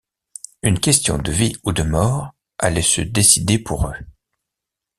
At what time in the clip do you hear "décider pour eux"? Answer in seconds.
3.01-3.93